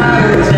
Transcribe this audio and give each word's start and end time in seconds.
matters. 0.00 0.49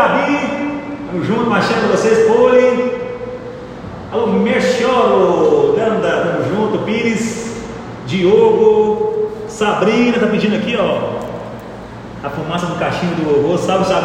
Gabi, 0.00 0.38
Estamos 1.04 1.26
juntos, 1.26 1.48
marchando 1.48 1.90
vocês, 1.90 2.26
Poli. 2.26 2.90
Alô, 4.10 4.28
Merchioro, 4.28 5.74
Danda, 5.76 6.08
estamos 6.08 6.48
junto, 6.48 6.78
Pires, 6.86 7.54
Diogo, 8.06 9.30
Sabrina, 9.46 10.18
tá 10.18 10.26
pedindo 10.26 10.56
aqui, 10.56 10.74
ó. 10.74 11.20
A 12.26 12.30
fumaça 12.30 12.64
do 12.64 12.76
cachimbo 12.76 13.14
do 13.16 13.42
vovô, 13.42 13.58
salve, 13.58 13.84
Sabrina. 13.84 13.98